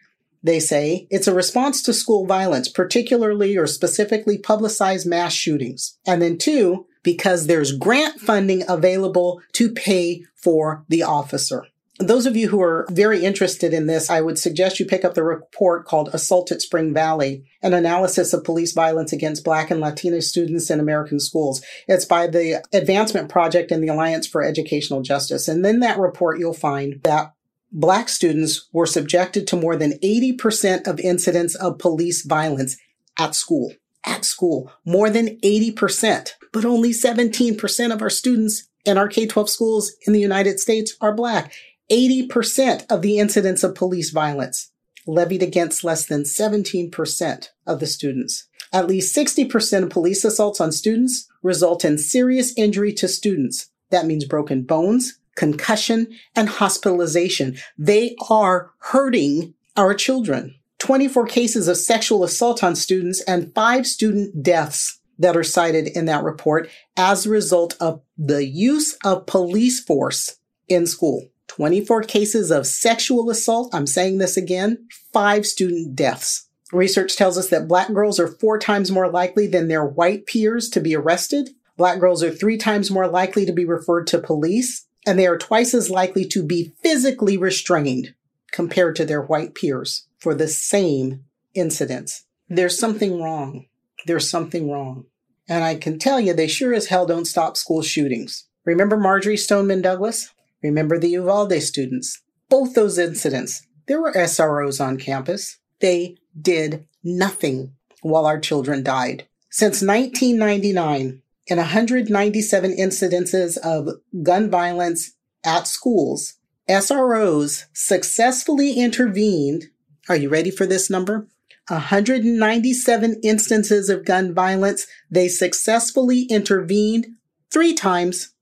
they 0.48 0.60
say 0.60 1.08
it's 1.10 1.28
a 1.28 1.34
response 1.34 1.82
to 1.84 1.94
school 1.94 2.26
violence, 2.26 2.70
particularly 2.70 3.58
or 3.58 3.68
specifically 3.68 4.38
publicized 4.38 5.06
mass 5.08 5.34
shootings. 5.34 5.98
And 6.06 6.22
then 6.22 6.38
two, 6.38 6.86
because 7.04 7.48
there's 7.48 7.72
grant 7.72 8.20
funding 8.20 8.64
available 8.68 9.42
to 9.54 9.72
pay 9.72 10.24
for 10.36 10.84
the 10.90 11.04
officer. 11.04 11.66
Those 12.00 12.28
of 12.28 12.36
you 12.36 12.50
who 12.50 12.62
are 12.62 12.86
very 12.92 13.26
interested 13.26 13.74
in 13.74 13.88
this, 13.88 14.10
I 14.12 14.22
would 14.22 14.38
suggest 14.38 14.80
you 14.80 14.86
pick 14.86 15.04
up 15.04 15.16
the 15.16 15.24
report 15.24 15.86
called 15.86 16.10
Assault 16.14 16.52
at 16.52 16.62
Spring 16.62 16.94
Valley, 16.94 17.44
an 17.64 17.74
analysis 17.74 18.34
of 18.34 18.44
police 18.44 18.74
violence 18.74 19.12
against 19.12 19.44
Black 19.44 19.72
and 19.72 19.82
Latino 19.82 20.20
students 20.20 20.70
in 20.70 20.80
American 20.80 21.20
schools. 21.20 21.64
It's 21.88 22.06
by 22.06 22.28
the 22.28 22.64
Advancement 22.72 23.30
Project 23.30 23.72
and 23.72 23.84
the 23.84 23.88
Alliance 23.88 24.28
for 24.28 24.44
Educational 24.44 25.02
Justice. 25.02 25.48
And 25.48 25.66
in 25.66 25.80
that 25.80 25.98
report, 25.98 26.38
you'll 26.38 26.54
find 26.54 27.02
that 27.04 27.34
Black 27.72 28.08
students 28.08 28.68
were 28.72 28.86
subjected 28.86 29.46
to 29.48 29.56
more 29.56 29.76
than 29.76 30.00
80% 30.04 30.88
of 30.88 31.00
incidents 31.00 31.56
of 31.56 31.80
police 31.80 32.26
violence 32.26 32.78
at 33.20 33.36
school. 33.36 33.74
At 34.06 34.24
school, 34.24 34.72
more 34.86 35.10
than 35.10 35.38
80%, 35.42 36.32
but 36.54 36.64
only 36.64 36.92
17% 36.92 37.94
of 37.94 38.02
our 38.02 38.10
students 38.10 38.70
in 38.86 38.98
our 38.98 39.10
K 39.10 39.28
12 39.28 39.50
schools 39.50 39.92
in 40.06 40.14
the 40.14 40.22
United 40.22 40.60
States 40.60 40.96
are 41.02 41.14
Black. 41.14 41.52
80% 41.92 42.86
of 42.90 43.02
the 43.02 43.20
incidents 43.20 43.64
of 43.64 43.76
police 43.76 44.12
violence 44.12 44.72
levied 45.06 45.44
against 45.44 45.84
less 45.84 46.06
than 46.06 46.24
17% 46.24 47.48
of 47.66 47.80
the 47.80 47.88
students. 47.88 48.48
At 48.74 48.88
least 48.88 49.16
60% 49.16 49.84
of 49.84 49.90
police 49.90 50.26
assaults 50.26 50.60
on 50.60 50.72
students 50.72 51.28
result 51.42 51.86
in 51.86 51.98
serious 51.98 52.54
injury 52.58 52.94
to 52.94 53.08
students. 53.08 53.70
That 53.90 54.06
means 54.06 54.26
broken 54.26 54.64
bones, 54.64 55.20
concussion, 55.38 56.08
and 56.36 56.50
hospitalization. 56.50 57.58
They 57.78 58.16
are 58.30 58.72
hurting 58.80 59.54
our 59.78 59.94
children. 59.94 60.56
24 60.80 61.28
cases 61.28 61.68
of 61.68 61.78
sexual 61.78 62.24
assault 62.24 62.64
on 62.64 62.76
students 62.76 63.22
and 63.22 63.54
five 63.56 63.88
student 63.88 64.44
deaths 64.44 65.00
that 65.18 65.38
are 65.38 65.44
cited 65.44 65.88
in 65.88 66.06
that 66.06 66.24
report 66.24 66.70
as 66.96 67.26
a 67.26 67.30
result 67.30 67.76
of 67.80 68.02
the 68.18 68.46
use 68.46 68.98
of 69.04 69.26
police 69.26 69.80
force 69.80 70.38
in 70.68 70.86
school. 70.86 71.28
24 71.48 72.04
cases 72.04 72.52
of 72.52 72.68
sexual 72.68 73.30
assault. 73.30 73.74
I'm 73.74 73.88
saying 73.88 74.18
this 74.18 74.38
again, 74.38 74.88
five 75.14 75.46
student 75.46 75.96
deaths. 75.96 76.48
Research 76.72 77.16
tells 77.16 77.38
us 77.38 77.50
that 77.50 77.68
black 77.68 77.88
girls 77.94 78.20
are 78.20 78.28
four 78.28 78.60
times 78.60 78.92
more 78.92 79.10
likely 79.10 79.48
than 79.48 79.68
their 79.70 79.86
white 79.86 80.26
peers 80.26 80.70
to 80.70 80.82
be 80.82 80.96
arrested. 80.96 81.52
Black 81.78 82.00
girls 82.00 82.22
are 82.22 82.32
three 82.32 82.58
times 82.58 82.92
more 82.92 83.08
likely 83.08 83.46
to 83.46 83.54
be 83.54 83.64
referred 83.64 84.08
to 84.08 84.20
police, 84.20 84.87
and 85.08 85.18
they 85.18 85.26
are 85.26 85.38
twice 85.38 85.74
as 85.74 85.90
likely 85.90 86.26
to 86.26 86.44
be 86.44 86.74
physically 86.84 87.38
restrained 87.38 88.14
compared 88.52 88.96
to 88.98 89.06
their 89.06 89.22
white 89.22 89.56
peers 89.56 90.08
for 90.20 90.36
the 90.36 90.48
same 90.48 91.24
incidents. 91.54 92.26
There's 92.50 92.78
something 92.78 93.22
wrong. 93.22 93.66
There's 94.06 94.30
something 94.30 94.70
wrong. 94.70 95.06
And 95.50 95.64
I 95.64 95.76
can 95.76 95.98
tell 95.98 96.20
you, 96.20 96.34
they 96.34 96.48
sure 96.48 96.74
as 96.74 96.88
hell 96.88 97.06
don't 97.06 97.26
stop 97.26 97.56
school 97.56 97.82
shootings. 97.82 98.48
Remember 98.66 98.98
Marjory 98.98 99.38
Stoneman 99.38 99.82
Douglas? 99.82 100.30
Remember 100.62 101.00
the 101.00 101.10
Uvalde 101.10 101.62
students? 101.62 102.22
Both 102.50 102.74
those 102.74 102.98
incidents, 102.98 103.66
there 103.88 104.02
were 104.02 104.14
SROs 104.14 104.86
on 104.86 104.98
campus. 104.98 105.58
They 105.80 106.18
did 106.40 106.86
nothing 107.04 107.74
while 108.02 108.26
our 108.26 108.40
children 108.40 108.84
died. 108.84 109.28
Since 109.50 109.82
1999, 109.82 111.22
in 111.48 111.58
197 111.58 112.76
incidences 112.78 113.58
of 113.58 113.90
gun 114.24 114.50
violence 114.50 115.14
at 115.46 115.68
schools, 115.68 116.34
SROs 116.70 117.66
successfully 117.74 118.74
intervened. 118.74 119.66
Are 120.10 120.16
you 120.16 120.30
ready 120.30 120.52
for 120.52 120.66
this 120.66 120.90
number? 120.90 121.28
197 121.70 123.20
instances 123.24 123.90
of 123.90 124.06
gun 124.06 124.34
violence. 124.34 124.88
They 125.12 125.28
successfully 125.28 126.24
intervened 126.24 127.08
three 127.52 127.74
times. 127.74 128.34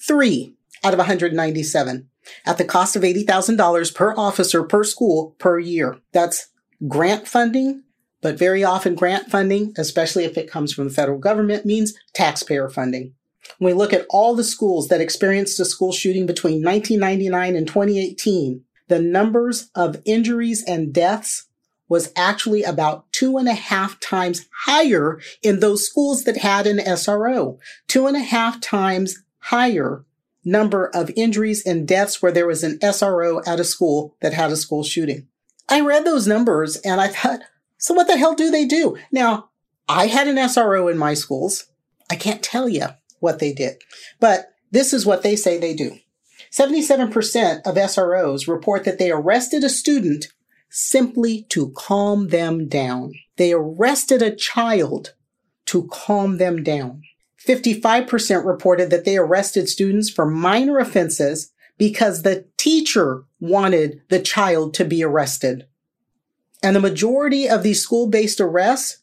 Three 0.00 0.54
out 0.82 0.92
of 0.92 0.98
197 0.98 2.08
at 2.44 2.58
the 2.58 2.64
cost 2.64 2.94
of 2.94 3.02
$80,000 3.02 3.94
per 3.94 4.14
officer 4.16 4.62
per 4.62 4.84
school 4.84 5.34
per 5.38 5.58
year. 5.58 5.98
That's 6.12 6.48
grant 6.86 7.26
funding, 7.26 7.83
but 8.24 8.38
very 8.38 8.64
often 8.64 8.94
grant 8.94 9.30
funding, 9.30 9.74
especially 9.76 10.24
if 10.24 10.38
it 10.38 10.50
comes 10.50 10.72
from 10.72 10.88
the 10.88 10.94
federal 10.94 11.18
government, 11.18 11.66
means 11.66 11.92
taxpayer 12.14 12.70
funding. 12.70 13.12
When 13.58 13.74
we 13.74 13.78
look 13.78 13.92
at 13.92 14.06
all 14.08 14.34
the 14.34 14.42
schools 14.42 14.88
that 14.88 15.02
experienced 15.02 15.60
a 15.60 15.66
school 15.66 15.92
shooting 15.92 16.24
between 16.24 16.64
1999 16.64 17.54
and 17.54 17.66
2018, 17.66 18.64
the 18.88 18.98
numbers 18.98 19.68
of 19.74 20.00
injuries 20.06 20.64
and 20.66 20.90
deaths 20.90 21.48
was 21.86 22.12
actually 22.16 22.62
about 22.62 23.12
two 23.12 23.36
and 23.36 23.46
a 23.46 23.52
half 23.52 24.00
times 24.00 24.46
higher 24.64 25.20
in 25.42 25.60
those 25.60 25.86
schools 25.86 26.24
that 26.24 26.38
had 26.38 26.66
an 26.66 26.78
SRO. 26.78 27.58
Two 27.88 28.06
and 28.06 28.16
a 28.16 28.20
half 28.20 28.58
times 28.58 29.22
higher 29.38 30.06
number 30.46 30.86
of 30.94 31.10
injuries 31.14 31.62
and 31.66 31.86
deaths 31.86 32.22
where 32.22 32.32
there 32.32 32.46
was 32.46 32.64
an 32.64 32.78
SRO 32.78 33.46
at 33.46 33.60
a 33.60 33.64
school 33.64 34.16
that 34.22 34.32
had 34.32 34.50
a 34.50 34.56
school 34.56 34.82
shooting. 34.82 35.28
I 35.68 35.82
read 35.82 36.06
those 36.06 36.26
numbers 36.26 36.76
and 36.76 37.02
I 37.02 37.08
thought, 37.08 37.40
so 37.84 37.92
what 37.92 38.06
the 38.06 38.16
hell 38.16 38.34
do 38.34 38.50
they 38.50 38.64
do? 38.64 38.96
Now, 39.12 39.50
I 39.90 40.06
had 40.06 40.26
an 40.26 40.36
SRO 40.36 40.90
in 40.90 40.96
my 40.96 41.12
schools. 41.12 41.66
I 42.10 42.16
can't 42.16 42.42
tell 42.42 42.66
you 42.66 42.86
what 43.20 43.40
they 43.40 43.52
did, 43.52 43.76
but 44.18 44.54
this 44.70 44.94
is 44.94 45.04
what 45.04 45.22
they 45.22 45.36
say 45.36 45.58
they 45.58 45.74
do. 45.74 45.98
77% 46.50 47.60
of 47.66 47.74
SROs 47.74 48.48
report 48.48 48.84
that 48.84 48.98
they 48.98 49.10
arrested 49.10 49.64
a 49.64 49.68
student 49.68 50.28
simply 50.70 51.42
to 51.50 51.74
calm 51.76 52.28
them 52.28 52.68
down. 52.68 53.12
They 53.36 53.52
arrested 53.52 54.22
a 54.22 54.34
child 54.34 55.12
to 55.66 55.86
calm 55.92 56.38
them 56.38 56.62
down. 56.62 57.02
55% 57.46 58.46
reported 58.46 58.88
that 58.88 59.04
they 59.04 59.18
arrested 59.18 59.68
students 59.68 60.08
for 60.08 60.24
minor 60.24 60.78
offenses 60.78 61.52
because 61.76 62.22
the 62.22 62.46
teacher 62.56 63.24
wanted 63.40 64.00
the 64.08 64.22
child 64.22 64.72
to 64.72 64.86
be 64.86 65.04
arrested. 65.04 65.66
And 66.64 66.74
the 66.74 66.80
majority 66.80 67.46
of 67.46 67.62
these 67.62 67.82
school 67.82 68.08
based 68.08 68.40
arrests, 68.40 69.02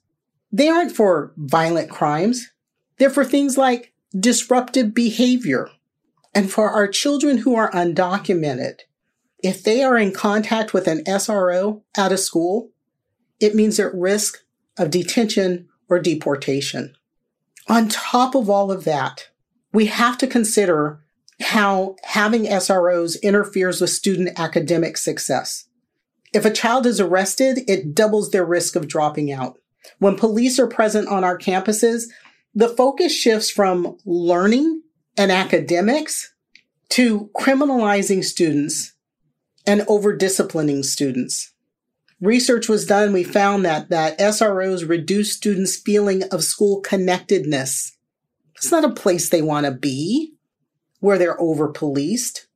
they 0.52 0.68
aren't 0.68 0.92
for 0.92 1.32
violent 1.38 1.92
crimes. 1.92 2.50
They're 2.98 3.12
for 3.12 3.24
things 3.24 3.56
like 3.56 3.94
disruptive 4.20 4.96
behavior. 4.96 5.70
And 6.34 6.52
for 6.52 6.72
our 6.72 6.88
children 6.88 7.38
who 7.38 7.56
are 7.56 7.72
undocumented, 7.72 8.80
if 9.44 9.64
they 9.64 9.84
are 9.84 9.96
in 9.96 10.12
contact 10.12 10.74
with 10.74 10.88
an 10.88 11.04
SRO 11.04 11.84
at 11.96 12.12
a 12.12 12.18
school, 12.18 12.72
it 13.40 13.54
means 13.54 13.78
they're 13.78 13.90
at 13.90 13.96
risk 13.96 14.40
of 14.78 14.90
detention 14.90 15.70
or 15.88 16.00
deportation. 16.00 16.96
On 17.68 17.90
top 17.90 18.34
of 18.34 18.50
all 18.50 18.72
of 18.72 18.86
that, 18.86 19.30
we 19.72 19.86
have 19.86 20.18
to 20.18 20.28
consider 20.28 21.04
how 21.42 21.96
having 22.06 22.46
SROs 22.46 23.22
interferes 23.22 23.82
with 23.82 23.92
student 23.92 24.40
academic 24.40 24.98
success. 24.98 25.68
If 26.34 26.46
a 26.46 26.52
child 26.52 26.86
is 26.86 27.00
arrested, 27.00 27.60
it 27.68 27.94
doubles 27.94 28.32
their 28.32 28.46
risk 28.46 28.76
of 28.76 28.88
dropping 28.88 29.32
out. 29.32 29.58
When 30.00 30.16
police 30.16 30.60
are 30.60 30.68
present 30.68 31.08
on 31.08 31.24
our 31.24 31.38
campuses, 31.38 32.04
the 32.54 32.70
focus 32.70 33.14
shifts 33.14 33.50
from 33.50 33.98
learning 34.06 34.84
and 35.18 35.32
academics 35.32 36.34
to 36.90 37.30
criminalizing 37.38 38.24
students 38.24 38.94
and 39.66 39.82
over 39.88 40.16
disciplining 40.16 40.84
students 40.84 41.52
research 42.22 42.70
was 42.70 42.86
done, 42.86 43.12
we 43.12 43.24
found 43.24 43.66
that, 43.66 43.90
that 43.90 44.18
SROs 44.20 44.88
reduce 44.88 45.34
students' 45.34 45.76
feeling 45.76 46.24
of 46.32 46.44
school 46.44 46.80
connectedness. 46.80 47.98
It's 48.56 48.72
not 48.72 48.86
a 48.86 48.90
place 48.90 49.30
they 49.30 49.42
want 49.42 49.66
to 49.66 49.72
be 49.72 50.36
where 51.00 51.18
they're 51.18 51.42
over 51.42 51.68
policed 51.70 52.48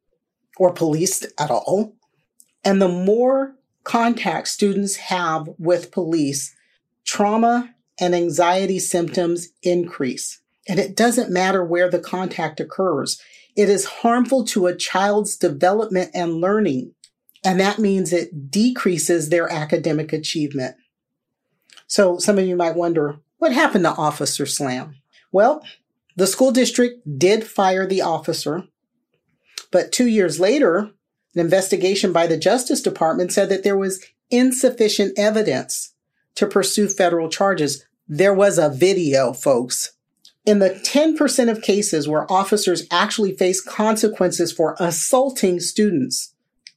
or 0.57 0.71
policed 0.71 1.25
at 1.39 1.49
all. 1.49 1.95
And 2.63 2.81
the 2.81 2.87
more 2.87 3.55
contact 3.85 4.49
students 4.49 4.97
have 4.97 5.47
with 5.57 5.91
police, 5.91 6.53
trauma 7.05 7.73
and 7.99 8.13
anxiety 8.13 8.79
symptoms 8.79 9.49
increase. 9.63 10.41
And 10.67 10.79
it 10.79 10.95
doesn't 10.95 11.31
matter 11.31 11.63
where 11.63 11.89
the 11.89 11.99
contact 11.99 12.59
occurs. 12.59 13.21
It 13.55 13.69
is 13.69 13.85
harmful 13.85 14.43
to 14.47 14.67
a 14.67 14.75
child's 14.75 15.37
development 15.37 16.11
and 16.13 16.41
learning. 16.41 16.93
And 17.45 17.59
that 17.59 17.79
means 17.79 18.11
it 18.11 18.51
decreases 18.51 19.29
their 19.29 19.49
academic 19.49 20.11
achievement. 20.11 20.75
So 21.87 22.17
some 22.17 22.39
of 22.39 22.45
you 22.45 22.55
might 22.55 22.75
wonder, 22.75 23.19
what 23.37 23.53
happened 23.53 23.85
to 23.85 23.91
Officer 23.91 24.47
Slam? 24.47 24.95
Well, 25.31 25.63
the 26.15 26.25
school 26.25 26.51
district 26.51 27.19
did 27.19 27.45
fire 27.45 27.85
the 27.85 28.01
officer, 28.01 28.63
but 29.71 29.91
two 29.91 30.07
years 30.07 30.39
later, 30.39 30.91
an 31.35 31.41
investigation 31.41 32.13
by 32.13 32.27
the 32.27 32.37
Justice 32.37 32.81
Department 32.81 33.31
said 33.31 33.49
that 33.49 33.63
there 33.63 33.77
was 33.77 34.03
insufficient 34.31 35.17
evidence 35.17 35.93
to 36.35 36.47
pursue 36.47 36.87
federal 36.87 37.29
charges. 37.29 37.85
There 38.07 38.33
was 38.33 38.57
a 38.57 38.69
video, 38.69 39.33
folks. 39.33 39.93
In 40.45 40.59
the 40.59 40.69
10% 40.69 41.49
of 41.49 41.61
cases 41.61 42.07
where 42.07 42.31
officers 42.31 42.87
actually 42.91 43.35
face 43.35 43.61
consequences 43.61 44.51
for 44.51 44.75
assaulting 44.79 45.59
students, 45.59 46.33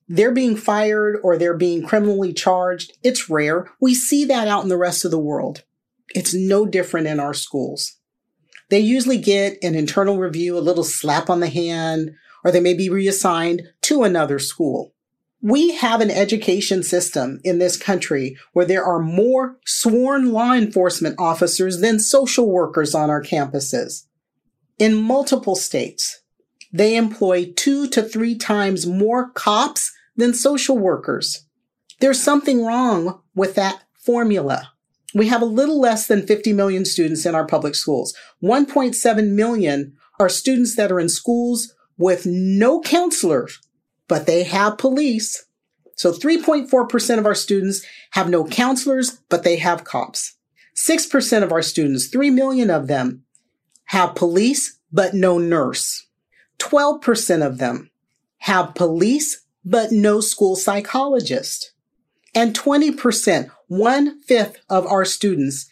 they're 0.08 0.32
being 0.32 0.56
fired 0.56 1.18
or 1.22 1.36
they're 1.36 1.56
being 1.56 1.86
criminally 1.86 2.32
charged. 2.32 2.96
It's 3.02 3.28
rare. 3.28 3.70
We 3.80 3.94
see 3.94 4.24
that 4.24 4.48
out 4.48 4.62
in 4.62 4.70
the 4.70 4.78
rest 4.78 5.04
of 5.04 5.10
the 5.10 5.18
world. 5.18 5.64
It's 6.14 6.32
no 6.32 6.64
different 6.64 7.06
in 7.06 7.20
our 7.20 7.34
schools. 7.34 7.96
They 8.70 8.80
usually 8.80 9.18
get 9.18 9.58
an 9.62 9.74
internal 9.74 10.18
review, 10.18 10.56
a 10.56 10.60
little 10.60 10.84
slap 10.84 11.28
on 11.28 11.40
the 11.40 11.48
hand, 11.48 12.14
or 12.45 12.50
they 12.50 12.61
may 12.61 12.75
be 12.75 12.88
reassigned 12.88 13.62
to 13.83 14.02
another 14.02 14.38
school. 14.38 14.95
We 15.40 15.76
have 15.76 16.00
an 16.00 16.11
education 16.11 16.83
system 16.83 17.40
in 17.45 17.59
this 17.59 17.76
country 17.76 18.37
where 18.52 18.66
there 18.66 18.85
are 18.85 18.99
more 18.99 19.59
sworn 19.64 20.33
law 20.33 20.52
enforcement 20.52 21.14
officers 21.18 21.80
than 21.80 22.00
social 22.00 22.50
workers 22.50 22.95
on 22.95 23.09
our 23.09 23.23
campuses. 23.23 24.07
In 24.78 24.95
multiple 24.95 25.54
states, 25.54 26.23
they 26.73 26.97
employ 26.97 27.52
two 27.57 27.88
to 27.88 28.02
three 28.02 28.37
times 28.37 28.87
more 28.87 29.30
cops 29.30 29.92
than 30.16 30.35
social 30.35 30.76
workers. 30.76 31.47
There's 32.00 32.23
something 32.23 32.64
wrong 32.64 33.21
with 33.35 33.54
that 33.54 33.83
formula. 33.95 34.73
We 35.14 35.28
have 35.28 35.42
a 35.42 35.47
little 35.47 35.80
less 35.80 36.07
than 36.07 36.26
50 36.26 36.52
million 36.52 36.85
students 36.85 37.25
in 37.25 37.35
our 37.35 37.47
public 37.47 37.75
schools. 37.75 38.14
1.7 38.42 39.30
million 39.30 39.97
are 40.21 40.28
students 40.28 40.76
that 40.76 40.92
are 40.92 41.00
in 41.00 41.09
schools 41.09 41.75
with 41.98 42.24
no 42.24 42.80
counselors, 42.80 43.60
but 44.06 44.26
they 44.26 44.44
have 44.44 44.78
police. 44.78 45.44
So 45.96 46.12
3.4% 46.12 47.18
of 47.18 47.26
our 47.26 47.34
students 47.34 47.84
have 48.12 48.30
no 48.30 48.44
counselors, 48.44 49.18
but 49.28 49.42
they 49.42 49.56
have 49.56 49.84
cops. 49.84 50.36
6% 50.76 51.42
of 51.42 51.50
our 51.50 51.62
students, 51.62 52.06
3 52.06 52.30
million 52.30 52.70
of 52.70 52.86
them, 52.86 53.24
have 53.86 54.14
police, 54.14 54.78
but 54.92 55.12
no 55.12 55.38
nurse. 55.38 56.06
12% 56.60 57.44
of 57.44 57.58
them 57.58 57.90
have 58.38 58.74
police, 58.74 59.44
but 59.64 59.90
no 59.90 60.20
school 60.20 60.54
psychologist. 60.54 61.72
And 62.34 62.56
20%, 62.56 63.50
one 63.66 64.20
fifth 64.22 64.58
of 64.70 64.86
our 64.86 65.04
students 65.04 65.68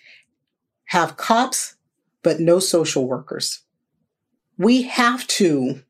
have 0.86 1.16
cops, 1.16 1.76
but 2.22 2.40
no 2.40 2.58
social 2.58 3.06
workers. 3.06 3.62
We 4.58 4.82
have 4.82 5.26
to 5.28 5.82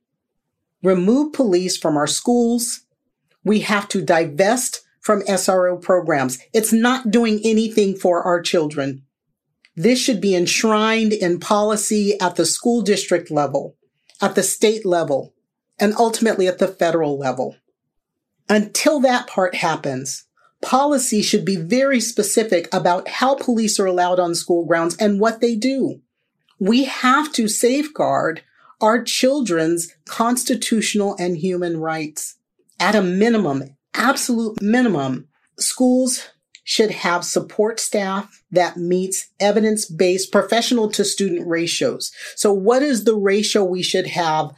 remove 0.82 1.32
police 1.32 1.76
from 1.76 1.96
our 1.96 2.06
schools. 2.06 2.82
We 3.44 3.60
have 3.60 3.88
to 3.88 4.02
divest 4.02 4.82
from 5.00 5.22
SRO 5.22 5.80
programs. 5.80 6.38
It's 6.52 6.72
not 6.72 7.10
doing 7.10 7.40
anything 7.44 7.94
for 7.94 8.22
our 8.22 8.40
children. 8.40 9.04
This 9.76 10.00
should 10.00 10.20
be 10.20 10.34
enshrined 10.34 11.12
in 11.12 11.38
policy 11.38 12.18
at 12.20 12.36
the 12.36 12.46
school 12.46 12.82
district 12.82 13.30
level, 13.30 13.76
at 14.20 14.34
the 14.34 14.42
state 14.42 14.86
level, 14.86 15.34
and 15.78 15.94
ultimately 15.98 16.48
at 16.48 16.58
the 16.58 16.68
federal 16.68 17.18
level. 17.18 17.56
Until 18.48 19.00
that 19.00 19.26
part 19.26 19.56
happens, 19.56 20.24
policy 20.62 21.20
should 21.22 21.44
be 21.44 21.56
very 21.56 22.00
specific 22.00 22.68
about 22.72 23.08
how 23.08 23.34
police 23.34 23.78
are 23.78 23.86
allowed 23.86 24.18
on 24.18 24.34
school 24.34 24.64
grounds 24.64 24.96
and 24.96 25.20
what 25.20 25.40
they 25.40 25.54
do. 25.54 26.00
We 26.58 26.84
have 26.84 27.32
to 27.34 27.46
safeguard 27.46 28.42
our 28.80 29.02
children's 29.02 29.92
constitutional 30.06 31.16
and 31.18 31.36
human 31.36 31.78
rights. 31.78 32.36
At 32.78 32.94
a 32.94 33.02
minimum, 33.02 33.76
absolute 33.94 34.60
minimum, 34.60 35.28
schools 35.58 36.28
should 36.64 36.90
have 36.90 37.24
support 37.24 37.78
staff 37.78 38.42
that 38.50 38.76
meets 38.76 39.28
evidence-based 39.38 40.32
professional 40.32 40.90
to 40.90 41.04
student 41.04 41.46
ratios. 41.46 42.10
So 42.34 42.52
what 42.52 42.82
is 42.82 43.04
the 43.04 43.14
ratio 43.14 43.64
we 43.64 43.82
should 43.82 44.08
have 44.08 44.50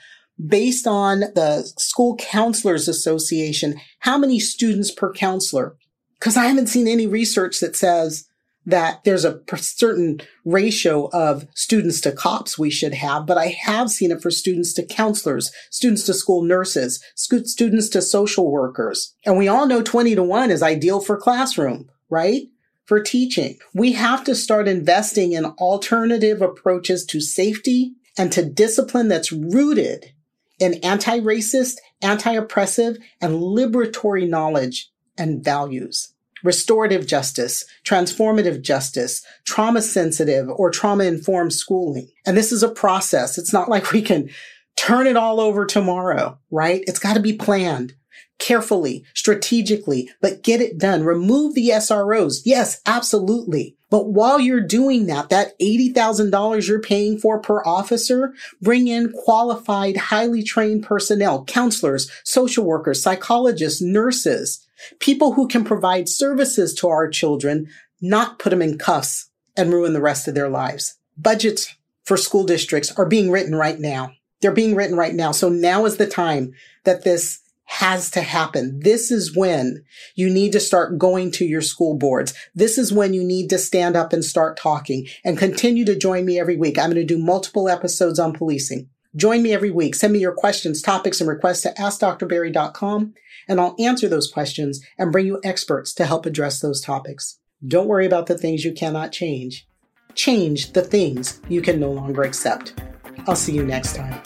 based 0.45 0.87
on 0.87 1.21
the 1.21 1.71
School 1.79 2.17
Counselors 2.17 2.89
Association, 2.89 3.81
how 4.01 4.17
many 4.17 4.39
students 4.39 4.91
per 4.91 5.13
counselor? 5.13 5.77
Because 6.19 6.37
I 6.37 6.47
haven't 6.47 6.69
seen 6.69 6.89
any 6.89 7.07
research 7.07 7.61
that 7.61 7.77
says 7.77 8.28
that 8.69 9.03
there's 9.05 9.25
a 9.25 9.41
certain 9.57 10.21
ratio 10.45 11.09
of 11.15 11.47
students 11.55 12.03
to 12.03 12.13
cops 12.13 12.59
we 12.59 12.69
should 12.69 12.93
have, 12.93 13.25
but 13.25 13.39
I 13.39 13.47
have 13.63 13.89
seen 13.89 14.11
it 14.11 14.21
for 14.21 14.31
students 14.31 14.75
to 14.75 14.85
counselors, 14.85 15.51
students 15.71 16.05
to 16.05 16.13
school 16.13 16.43
nurses, 16.43 17.03
students 17.15 17.89
to 17.89 18.03
social 18.03 18.51
workers. 18.51 19.15
And 19.25 19.39
we 19.39 19.49
all 19.49 19.67
know 19.67 19.83
20 19.83 20.15
to 20.17 20.23
1 20.23 20.51
is 20.51 20.63
ideal 20.63 21.01
for 21.01 21.17
classroom, 21.17 21.89
right? 22.11 22.43
For 22.85 23.03
teaching. 23.03 23.59
We 23.73 23.93
have 23.93 24.23
to 24.25 24.35
start 24.35 24.69
investing 24.69 25.33
in 25.33 25.47
alternative 25.47 26.43
approaches 26.43 27.07
to 27.07 27.23
safety 27.23 27.95
and 28.19 28.31
to 28.33 28.45
discipline 28.45 29.09
that's 29.09 29.33
rooted 29.33 30.13
in 30.59 30.75
anti-racist, 30.85 31.77
anti-oppressive, 32.03 32.99
and 33.21 33.37
liberatory 33.37 34.29
knowledge 34.29 34.91
and 35.17 35.43
values. 35.43 36.13
Restorative 36.45 37.07
justice, 37.07 37.65
transformative 37.85 38.63
justice, 38.63 39.25
trauma 39.45 39.83
sensitive 39.83 40.49
or 40.49 40.71
trauma 40.71 41.05
informed 41.05 41.53
schooling. 41.53 42.09
And 42.27 42.37
this 42.37 42.53
is 42.53 42.63
a 42.63 42.69
process. 42.69 43.39
It's 43.39 43.53
not 43.53 43.69
like 43.69 43.93
we 43.93 44.03
can 44.03 44.31
turn 44.77 45.07
it 45.07 45.17
all 45.17 45.41
over 45.41 45.67
tomorrow, 45.67 46.39
right? 46.51 46.83
It's 46.87 47.01
got 47.01 47.15
to 47.15 47.21
be 47.21 47.33
planned 47.33 47.95
carefully, 48.39 49.05
strategically, 49.15 50.11
but 50.21 50.43
get 50.43 50.61
it 50.61 50.79
done. 50.79 51.03
Remove 51.03 51.55
the 51.55 51.71
SROs. 51.71 52.43
Yes, 52.45 52.81
absolutely. 52.87 53.77
But 53.91 54.11
while 54.11 54.39
you're 54.39 54.61
doing 54.61 55.07
that, 55.07 55.31
that 55.31 55.59
$80,000 55.59 56.69
you're 56.69 56.81
paying 56.81 57.19
for 57.19 57.41
per 57.41 57.63
officer, 57.65 58.35
bring 58.61 58.87
in 58.87 59.13
qualified, 59.13 59.97
highly 59.97 60.43
trained 60.43 60.85
personnel, 60.85 61.45
counselors, 61.45 62.11
social 62.25 62.65
workers, 62.65 63.03
psychologists, 63.03 63.83
nurses, 63.83 64.65
people 64.99 65.33
who 65.33 65.49
can 65.49 65.65
provide 65.65 66.09
services 66.09 66.75
to 66.75 66.89
our 66.89 67.09
children, 67.09 67.69
not 68.01 68.39
put 68.39 68.51
them 68.51 68.63
in 68.63 68.79
cuffs 68.79 69.31
and 69.57 69.73
ruin 69.73 69.93
the 69.93 70.01
rest 70.01 70.29
of 70.29 70.35
their 70.35 70.49
lives. 70.49 70.97
Budgets 71.17 71.75
for 72.05 72.17
school 72.17 72.45
districts 72.45 72.93
are 72.97 73.07
being 73.07 73.31
written 73.31 73.55
right 73.55 73.79
now. 73.79 74.13
They're 74.41 74.53
being 74.53 74.75
written 74.75 74.97
right 74.97 75.15
now. 75.15 75.33
So 75.33 75.49
now 75.49 75.85
is 75.85 75.97
the 75.97 76.07
time 76.07 76.53
that 76.85 77.05
this 77.05 77.41
has 77.65 78.11
to 78.13 78.23
happen. 78.23 78.81
This 78.81 79.11
is 79.11 79.37
when 79.37 79.85
you 80.15 80.31
need 80.31 80.53
to 80.53 80.61
start 80.61 80.97
going 80.97 81.31
to 81.33 81.45
your 81.45 81.61
school 81.61 81.99
boards. 81.99 82.33
This 82.55 82.79
is 82.79 82.95
when 82.95 83.13
you 83.13 83.23
need 83.23 83.51
to 83.51 83.59
stand 83.59 83.95
up 83.95 84.15
and 84.15 84.25
start 84.25 84.57
talking 84.57 85.07
and 85.23 85.37
continue 85.37 85.85
to 85.85 85.99
join 85.99 86.25
me 86.25 86.41
every 86.41 86.57
week. 86.57 86.79
I'm 86.79 86.91
going 86.91 86.95
to 86.97 87.05
do 87.05 87.23
multiple 87.23 87.69
episodes 87.69 88.19
on 88.19 88.33
policing. 88.33 88.89
Join 89.17 89.43
me 89.43 89.53
every 89.53 89.71
week. 89.71 89.95
Send 89.95 90.13
me 90.13 90.19
your 90.19 90.33
questions, 90.33 90.83
topics, 90.83 91.21
and 91.21 91.29
requests 91.29 91.63
to 91.63 91.73
askdrberry.com 91.79 93.15
and 93.49 93.61
I'll 93.61 93.75
answer 93.79 94.09
those 94.09 94.31
questions 94.31 94.85
and 94.99 95.11
bring 95.11 95.27
you 95.27 95.41
experts 95.43 95.95
to 95.95 96.07
help 96.07 96.27
address 96.27 96.61
those 96.61 96.81
topics. 96.81 97.39
Don't 97.67 97.89
worry 97.89 98.07
about 98.07 98.27
the 98.27 98.39
things 98.39 98.65
you 98.65 98.73
cannot 98.73 99.11
change. 99.11 99.67
Change 100.15 100.73
the 100.73 100.83
things 100.83 101.41
you 101.49 101.63
can 101.63 101.81
no 101.81 101.91
longer 101.91 102.23
accept. 102.23 102.81
I'll 103.27 103.37
see 103.37 103.55
you 103.55 103.65
next 103.65 103.97
time. 103.97 104.21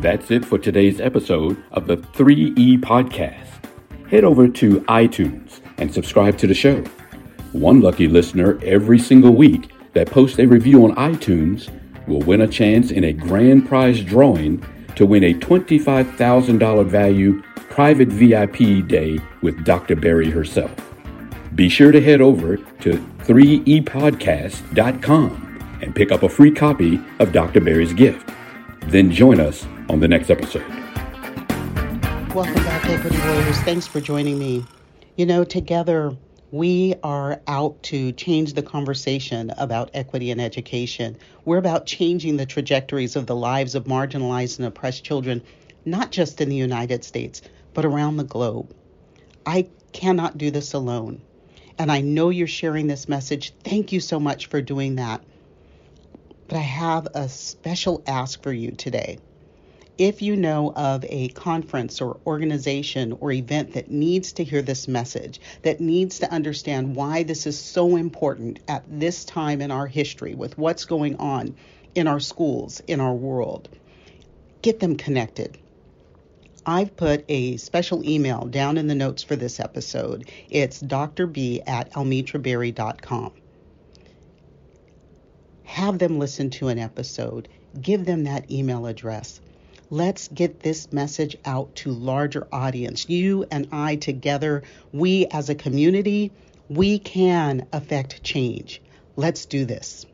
That's 0.00 0.30
it 0.30 0.44
for 0.44 0.58
today's 0.58 1.00
episode 1.00 1.62
of 1.72 1.86
the 1.86 1.96
3E 1.96 2.80
Podcast. 2.80 3.46
Head 4.08 4.24
over 4.24 4.48
to 4.48 4.80
iTunes 4.82 5.60
and 5.78 5.92
subscribe 5.92 6.38
to 6.38 6.46
the 6.46 6.54
show. 6.54 6.82
One 7.52 7.80
lucky 7.80 8.08
listener 8.08 8.58
every 8.62 8.98
single 8.98 9.34
week 9.34 9.72
that 9.94 10.10
posts 10.10 10.38
a 10.38 10.46
review 10.46 10.84
on 10.84 10.94
iTunes 10.96 11.68
will 12.08 12.20
win 12.20 12.40
a 12.40 12.48
chance 12.48 12.90
in 12.90 13.04
a 13.04 13.12
grand 13.12 13.68
prize 13.68 14.02
drawing 14.02 14.64
to 14.96 15.04
win 15.06 15.22
a 15.24 15.34
$25,000 15.34 16.86
value 16.86 17.42
private 17.70 18.08
VIP 18.08 18.88
day 18.88 19.18
with 19.42 19.64
Dr. 19.64 19.94
Berry 19.94 20.28
herself. 20.30 20.72
Be 21.54 21.68
sure 21.68 21.92
to 21.92 22.00
head 22.00 22.20
over 22.20 22.56
to 22.56 22.94
3epodcast.com 23.20 25.78
and 25.82 25.94
pick 25.94 26.10
up 26.10 26.24
a 26.24 26.28
free 26.28 26.50
copy 26.50 27.00
of 27.20 27.30
Dr. 27.32 27.60
Berry's 27.60 27.92
gift. 27.92 28.28
Then 28.86 29.12
join 29.12 29.38
us 29.38 29.64
on 29.88 30.00
the 30.00 30.08
next 30.08 30.30
episode. 30.30 30.66
Welcome 32.34 32.64
back, 32.64 32.84
Equity 32.86 33.18
Warriors. 33.18 33.60
Thanks 33.60 33.86
for 33.86 34.00
joining 34.00 34.36
me. 34.38 34.64
You 35.16 35.26
know, 35.26 35.44
together 35.44 36.16
we 36.50 36.94
are 37.02 37.40
out 37.46 37.82
to 37.84 38.12
change 38.12 38.54
the 38.54 38.62
conversation 38.62 39.52
about 39.58 39.90
equity 39.92 40.30
in 40.30 40.40
education. 40.40 41.18
We're 41.44 41.58
about 41.58 41.84
changing 41.84 42.36
the 42.36 42.46
trajectories 42.46 43.16
of 43.16 43.26
the 43.26 43.36
lives 43.36 43.74
of 43.74 43.84
marginalized 43.84 44.58
and 44.58 44.66
oppressed 44.66 45.04
children, 45.04 45.42
not 45.84 46.10
just 46.10 46.40
in 46.40 46.48
the 46.48 46.56
United 46.56 47.04
States, 47.04 47.42
but 47.74 47.84
around 47.84 48.16
the 48.16 48.24
globe. 48.24 48.74
I 49.44 49.68
cannot 49.92 50.38
do 50.38 50.50
this 50.50 50.72
alone. 50.72 51.20
And 51.78 51.92
I 51.92 52.00
know 52.00 52.30
you're 52.30 52.46
sharing 52.46 52.86
this 52.86 53.08
message. 53.08 53.52
Thank 53.62 53.92
you 53.92 54.00
so 54.00 54.18
much 54.18 54.46
for 54.46 54.62
doing 54.62 54.96
that. 54.96 55.22
But 56.48 56.56
I 56.56 56.62
have 56.62 57.08
a 57.14 57.28
special 57.28 58.02
ask 58.06 58.42
for 58.42 58.52
you 58.52 58.70
today 58.72 59.18
if 59.98 60.22
you 60.22 60.36
know 60.36 60.72
of 60.76 61.04
a 61.08 61.28
conference 61.30 62.00
or 62.00 62.20
organization 62.24 63.18
or 63.20 63.32
event 63.32 63.72
that 63.72 63.90
needs 63.90 64.32
to 64.32 64.44
hear 64.44 64.62
this 64.62 64.86
message, 64.86 65.40
that 65.62 65.80
needs 65.80 66.20
to 66.20 66.32
understand 66.32 66.94
why 66.94 67.24
this 67.24 67.48
is 67.48 67.58
so 67.58 67.96
important 67.96 68.60
at 68.68 68.84
this 68.88 69.24
time 69.24 69.60
in 69.60 69.72
our 69.72 69.88
history 69.88 70.36
with 70.36 70.56
what's 70.56 70.84
going 70.84 71.16
on 71.16 71.56
in 71.96 72.06
our 72.06 72.20
schools, 72.20 72.80
in 72.86 73.00
our 73.00 73.14
world, 73.14 73.68
get 74.62 74.78
them 74.78 74.96
connected. 74.96 75.58
I've 76.64 76.96
put 76.96 77.24
a 77.28 77.56
special 77.56 78.08
email 78.08 78.44
down 78.44 78.76
in 78.76 78.86
the 78.86 78.94
notes 78.94 79.24
for 79.24 79.34
this 79.34 79.58
episode. 79.58 80.30
It's 80.48 80.80
drb 80.80 81.62
at 81.66 81.92
almitraberry.com. 81.92 83.32
Have 85.64 85.98
them 85.98 86.18
listen 86.20 86.50
to 86.50 86.68
an 86.68 86.78
episode. 86.78 87.48
Give 87.80 88.04
them 88.04 88.24
that 88.24 88.50
email 88.50 88.86
address 88.86 89.40
let's 89.90 90.28
get 90.28 90.60
this 90.60 90.92
message 90.92 91.36
out 91.44 91.74
to 91.76 91.90
larger 91.90 92.46
audience. 92.52 93.08
You 93.08 93.46
and 93.50 93.68
I 93.72 93.96
together, 93.96 94.62
we 94.92 95.26
as 95.26 95.48
a 95.48 95.54
community, 95.54 96.32
we 96.68 96.98
can 96.98 97.66
affect 97.72 98.22
change. 98.22 98.82
Let's 99.16 99.46
do 99.46 99.64
this. 99.64 100.06